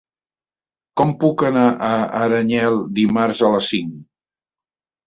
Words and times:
Com 1.01 1.13
puc 1.25 1.43
anar 1.51 1.67
a 1.89 1.91
Aranyel 2.23 2.81
dimarts 2.99 3.47
a 3.51 3.55
les 3.59 3.73
cinc? 3.77 3.95